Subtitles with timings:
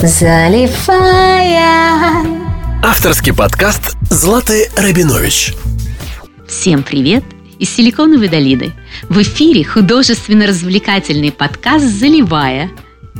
[0.00, 1.58] Заливая
[2.84, 5.56] Авторский подкаст Златы Рабинович.
[6.46, 7.24] Всем привет
[7.58, 8.74] из Силиконовой долины.
[9.08, 12.70] В эфире художественно-развлекательный подкаст «Заливая».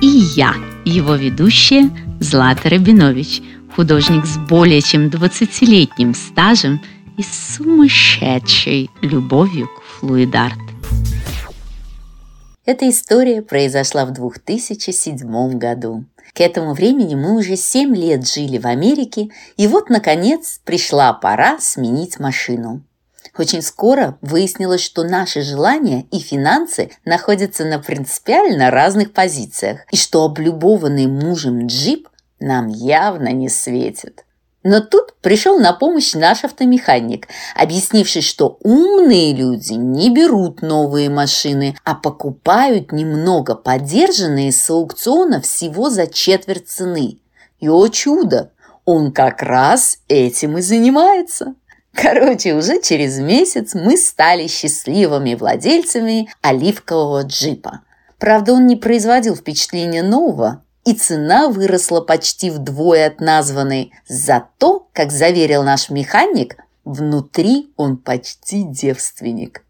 [0.00, 0.54] И я,
[0.84, 3.42] его ведущая Злата Рабинович,
[3.74, 6.80] художник с более чем 20-летним стажем
[7.16, 10.54] и сумасшедшей любовью к флуидарт.
[12.64, 16.04] Эта история произошла в 2007 году.
[16.38, 21.58] К этому времени мы уже 7 лет жили в Америке, и вот, наконец, пришла пора
[21.58, 22.84] сменить машину.
[23.36, 30.24] Очень скоро выяснилось, что наши желания и финансы находятся на принципиально разных позициях, и что
[30.24, 34.24] облюбованный мужем джип нам явно не светит.
[34.68, 41.74] Но тут пришел на помощь наш автомеханик, объяснивший, что умные люди не берут новые машины,
[41.84, 47.18] а покупают немного подержанные с аукциона всего за четверть цены.
[47.60, 48.52] И, о чудо,
[48.84, 51.54] он как раз этим и занимается.
[51.94, 57.80] Короче, уже через месяц мы стали счастливыми владельцами оливкового джипа.
[58.18, 63.92] Правда, он не производил впечатления нового, и цена выросла почти вдвое от названной.
[64.08, 69.64] Зато, как заверил наш механик, внутри он почти девственник.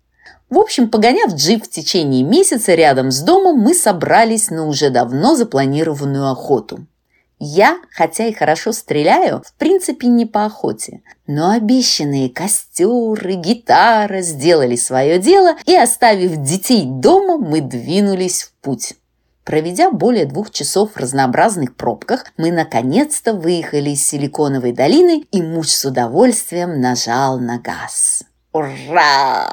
[0.49, 5.35] В общем, погоняв джип в течение месяца рядом с домом, мы собрались на уже давно
[5.35, 6.87] запланированную охоту.
[7.41, 14.77] Я, хотя и хорошо стреляю, в принципе не по охоте, но обещанные костеры, гитара сделали
[14.77, 18.95] свое дело, и, оставив детей дома, мы двинулись в путь.
[19.49, 25.69] Проведя более двух часов в разнообразных пробках, мы наконец-то выехали из Силиконовой долины, и муж
[25.69, 28.25] с удовольствием нажал на газ.
[28.53, 29.49] Ура!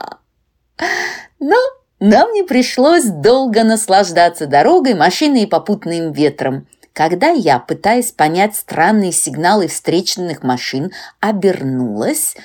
[1.39, 1.55] Но
[2.01, 6.67] нам не пришлось долго наслаждаться дорогой, машиной и попутным ветром.
[6.91, 12.35] Когда я, пытаясь понять странные сигналы встречных машин, обернулась,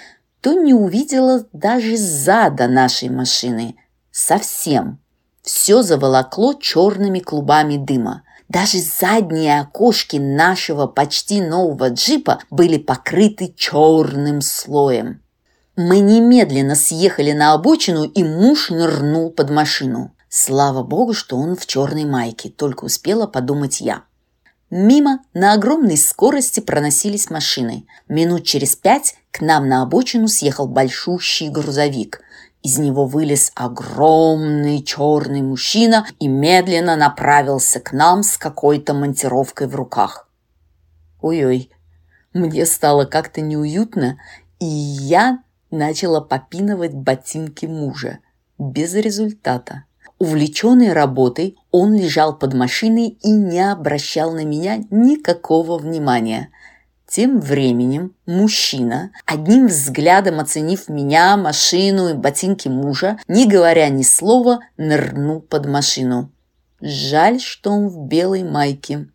[0.41, 3.75] то не увидела даже зада нашей машины.
[4.13, 5.01] Совсем
[5.43, 8.23] все заволокло черными клубами дыма.
[8.49, 15.23] Даже задние окошки нашего почти нового джипа были покрыты черным слоем.
[15.77, 20.13] Мы немедленно съехали на обочину, и муж нырнул под машину.
[20.29, 24.03] Слава богу, что он в черной майке, только успела подумать я.
[24.71, 27.87] Мимо на огромной скорости проносились машины.
[28.09, 32.21] Минут через пять к нам на обочину съехал большущий грузовик.
[32.63, 39.75] Из него вылез огромный черный мужчина и медленно направился к нам с какой-то монтировкой в
[39.75, 40.29] руках.
[41.23, 41.71] Ой-ой,
[42.35, 44.19] мне стало как-то неуютно,
[44.59, 48.19] и я начала попинывать ботинки мужа.
[48.59, 49.85] Без результата.
[50.19, 56.51] Увлеченный работой, он лежал под машиной и не обращал на меня никакого внимания–
[57.11, 64.61] тем временем мужчина, одним взглядом оценив меня, машину и ботинки мужа, не говоря ни слова,
[64.77, 66.31] нырнул под машину.
[66.81, 69.09] Жаль, что он в белой майке,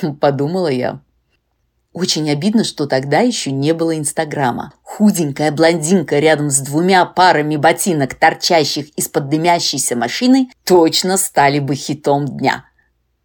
[0.20, 1.00] подумала я.
[1.94, 4.74] Очень обидно, что тогда еще не было Инстаграма.
[4.82, 12.26] Худенькая блондинка рядом с двумя парами ботинок, торчащих из-под дымящейся машины, точно стали бы хитом
[12.26, 12.67] дня.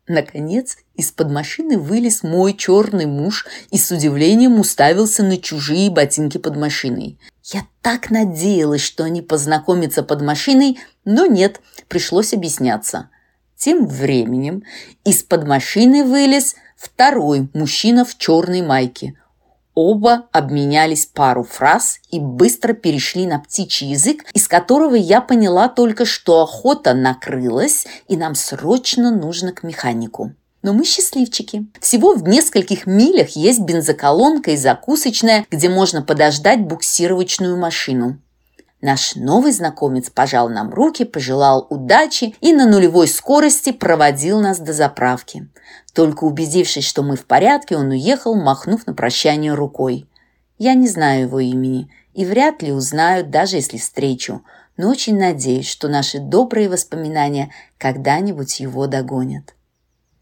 [0.07, 6.57] Наконец, из-под машины вылез мой черный муж и с удивлением уставился на чужие ботинки под
[6.57, 7.17] машиной.
[7.45, 13.09] Я так надеялась, что они познакомятся под машиной, но нет, пришлось объясняться.
[13.55, 14.63] Тем временем
[15.05, 19.15] из-под машины вылез второй мужчина в черной майке.
[19.75, 26.05] Оба обменялись пару фраз и быстро перешли на птичий язык, из которого я поняла только,
[26.05, 30.33] что охота накрылась, и нам срочно нужно к механику.
[30.61, 31.65] Но мы счастливчики.
[31.81, 38.19] Всего в нескольких милях есть бензоколонка и закусочная, где можно подождать буксировочную машину.
[38.83, 44.73] Наш новый знакомец пожал нам руки, пожелал удачи и на нулевой скорости проводил нас до
[44.73, 45.47] заправки.
[45.93, 50.05] Только убедившись, что мы в порядке, он уехал, махнув на прощание рукой.
[50.57, 54.43] Я не знаю его имени и вряд ли узнаю, даже если встречу,
[54.75, 59.55] но очень надеюсь, что наши добрые воспоминания когда-нибудь его догонят.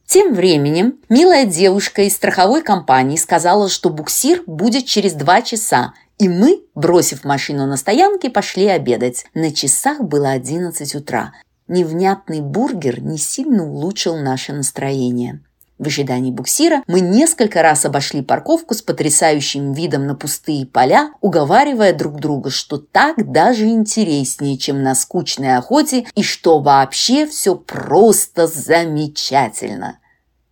[0.06, 6.30] Тем временем милая девушка из страховой компании сказала, что буксир будет через два часа, и
[6.30, 9.26] мы, бросив машину на стоянке, пошли обедать.
[9.34, 11.34] На часах было 11 утра.
[11.68, 15.44] Невнятный бургер не сильно улучшил наше настроение.
[15.80, 21.92] В ожидании буксира мы несколько раз обошли парковку с потрясающим видом на пустые поля, уговаривая
[21.92, 28.46] друг друга, что так даже интереснее, чем на скучной охоте, и что вообще все просто
[28.46, 29.98] замечательно.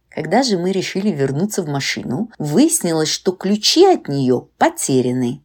[0.09, 5.43] Когда же мы решили вернуться в машину, выяснилось, что ключи от нее потеряны.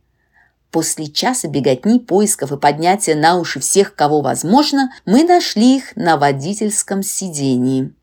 [0.75, 6.17] После часа беготни, поисков и поднятия на уши всех, кого возможно, мы нашли их на
[6.17, 7.95] водительском сидении.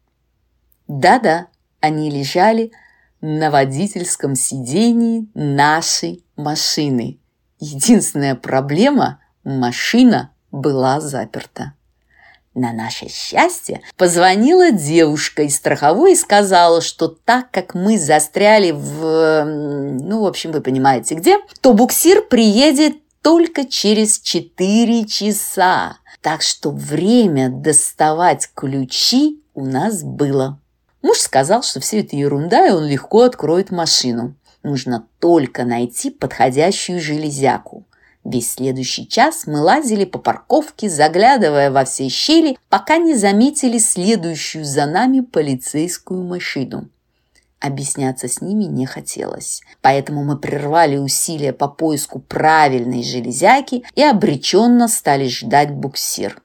[0.87, 1.47] Да-да,
[1.81, 2.71] они лежали
[3.19, 7.19] на водительском сидении нашей машины.
[7.59, 11.73] Единственная проблема– машина была заперта.
[12.53, 19.45] На наше счастье позвонила девушка из страховой и сказала, что так как мы застряли в...
[19.45, 25.97] Ну, в общем, вы понимаете где, то буксир приедет только через 4 часа.
[26.21, 30.59] Так что время доставать ключи у нас было.
[31.01, 34.35] Муж сказал, что все это ерунда, и он легко откроет машину.
[34.61, 37.85] Нужно только найти подходящую железяку.
[38.23, 44.63] Весь следующий час мы лазили по парковке, заглядывая во все щели, пока не заметили следующую
[44.63, 46.89] за нами полицейскую машину.
[47.59, 54.87] Объясняться с ними не хотелось, поэтому мы прервали усилия по поиску правильной железяки и обреченно
[54.87, 56.41] стали ждать буксир.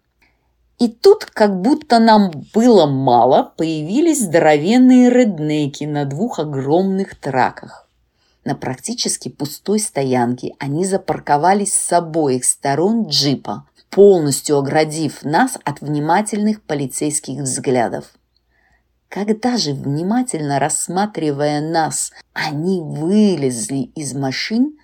[0.78, 7.85] И тут, как будто нам было мало, появились здоровенные реднеки на двух огромных траках.
[8.46, 16.62] На практически пустой стоянке они запарковались с обоих сторон джипа, полностью оградив нас от внимательных
[16.62, 18.04] полицейских взглядов.
[19.08, 24.78] Когда же, внимательно рассматривая нас, они вылезли из машин,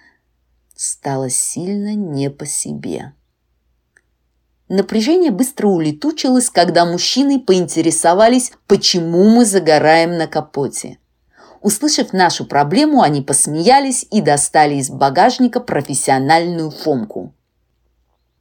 [0.74, 3.12] стало сильно не по себе.
[4.68, 10.98] Напряжение быстро улетучилось, когда мужчины поинтересовались, почему мы загораем на капоте.
[11.62, 17.32] Услышав нашу проблему, они посмеялись и достали из багажника профессиональную фомку.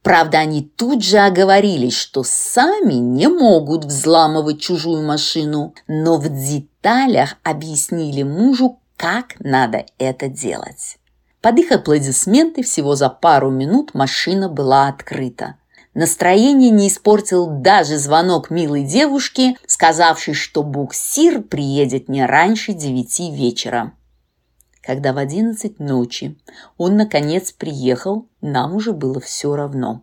[0.02, 7.36] Правда, они тут же оговорились, что сами не могут взламывать чужую машину, но в деталях
[7.44, 10.98] объяснили мужу, как надо это делать.
[11.40, 15.54] Под их аплодисменты всего за пару минут машина была открыта.
[15.94, 23.92] Настроение не испортил даже звонок милой девушки, сказавшей, что буксир приедет не раньше девяти вечера.
[24.80, 26.38] Когда в одиннадцать ночи
[26.78, 30.02] он, наконец, приехал, нам уже было все равно.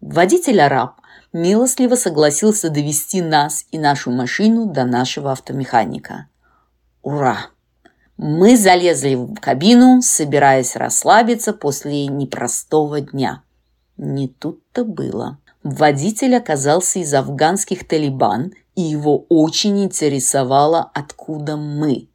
[0.00, 1.00] Водитель-араб
[1.32, 6.26] милостливо согласился довести нас и нашу машину до нашего автомеханика.
[7.02, 7.46] Ура!
[8.16, 13.44] Мы залезли в кабину, собираясь расслабиться после непростого дня–
[14.00, 15.38] не тут-то было.
[15.62, 22.08] Водитель оказался из афганских талибан, и его очень интересовало, откуда мы.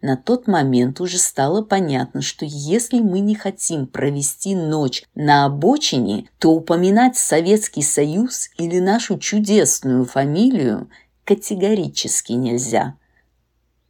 [0.00, 6.28] На тот момент уже стало понятно, что если мы не хотим провести ночь на обочине,
[6.38, 10.88] то упоминать Советский Союз или нашу чудесную фамилию
[11.24, 12.94] категорически нельзя.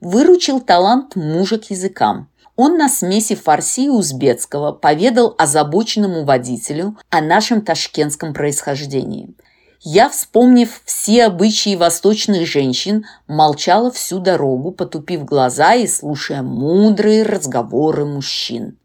[0.00, 7.20] Выручил талант мужа к языкам– он на смеси фарси и узбекского поведал озабоченному водителю о
[7.20, 9.34] нашем ташкентском происхождении.
[9.80, 18.06] Я, вспомнив все обычаи восточных женщин, молчала всю дорогу, потупив глаза и слушая мудрые разговоры
[18.06, 18.78] мужчин.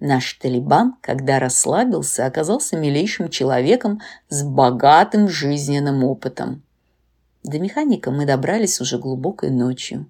[0.00, 6.62] Наш Талибан, когда расслабился, оказался милейшим человеком с богатым жизненным опытом.
[7.44, 10.06] До механика мы добрались уже глубокой ночью.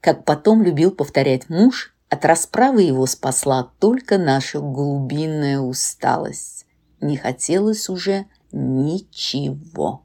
[0.00, 6.66] Как потом любил повторять муж, от расправы его спасла только наша глубинная усталость.
[7.00, 10.04] Не хотелось уже ничего.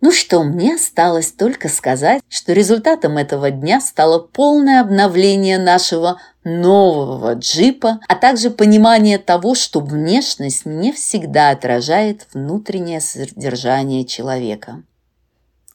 [0.00, 7.34] Ну что, мне осталось только сказать, что результатом этого дня стало полное обновление нашего нового
[7.34, 14.82] джипа, а также понимание того, что внешность не всегда отражает внутреннее содержание человека.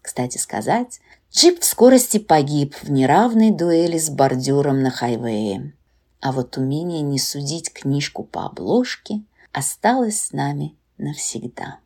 [0.02, 1.00] Кстати сказать,
[1.34, 5.74] Джип в скорости погиб в неравной дуэли с бордюром на хайвее.
[6.20, 9.22] А вот умение не судить книжку по обложке
[9.54, 11.78] осталось с нами навсегда.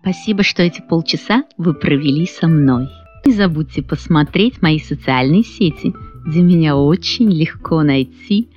[0.00, 2.88] Спасибо, что эти полчаса вы провели со мной.
[3.24, 5.94] Не забудьте посмотреть мои социальные сети,
[6.26, 8.50] где меня очень легко найти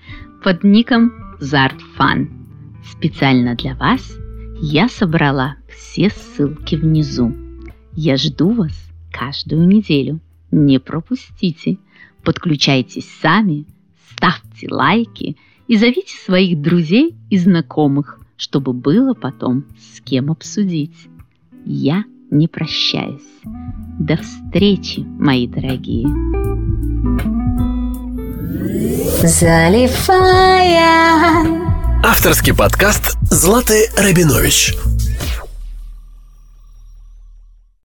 [0.43, 2.29] под ником ZartFun.
[2.83, 4.01] Специально для вас
[4.59, 7.44] я собрала все ссылки внизу.
[7.95, 8.73] Я жду вас
[9.11, 10.19] каждую неделю.
[10.51, 11.77] Не пропустите.
[12.23, 13.65] Подключайтесь сами,
[14.11, 15.37] ставьте лайки
[15.67, 21.07] и зовите своих друзей и знакомых, чтобы было потом с кем обсудить.
[21.65, 23.21] Я не прощаюсь.
[23.99, 26.07] До встречи, мои дорогие.
[29.25, 30.85] Заливая.
[32.03, 34.94] Авторский подкаст Златы Рабинович.